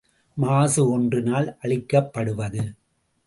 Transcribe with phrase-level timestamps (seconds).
[0.37, 2.63] மாசு ஒன்றினால் அளிக்கப்படுவது.